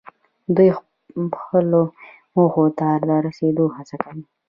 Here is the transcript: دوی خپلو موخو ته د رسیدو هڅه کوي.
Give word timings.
دوی 0.55 0.69
خپلو 1.39 1.81
موخو 2.35 2.65
ته 2.79 2.87
د 3.07 3.09
رسیدو 3.25 3.65
هڅه 3.75 3.95
کوي. 4.03 4.23